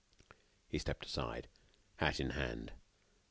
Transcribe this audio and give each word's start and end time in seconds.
He 0.67 0.79
stepped 0.79 1.05
aside, 1.05 1.47
hat 1.97 2.19
in 2.19 2.31
hand. 2.31 2.71